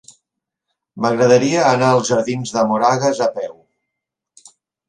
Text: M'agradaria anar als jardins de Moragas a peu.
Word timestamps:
M'agradaria 1.05 1.67
anar 1.73 1.91
als 1.97 2.09
jardins 2.13 2.57
de 2.57 2.65
Moragas 2.73 3.25
a 3.27 3.31
peu. 3.39 3.55